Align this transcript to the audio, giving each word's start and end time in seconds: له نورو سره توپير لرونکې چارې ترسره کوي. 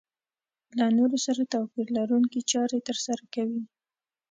له 0.77 0.85
نورو 0.97 1.17
سره 1.25 1.41
توپير 1.53 1.87
لرونکې 1.97 2.39
چارې 2.51 2.79
ترسره 2.87 3.23
کوي. 3.33 3.63